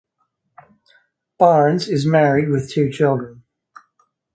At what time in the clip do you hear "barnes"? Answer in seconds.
1.37-1.87